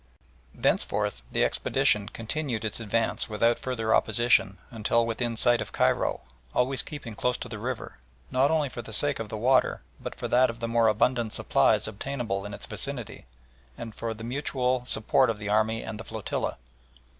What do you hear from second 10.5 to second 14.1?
the more abundant supplies obtainable in its vicinity, and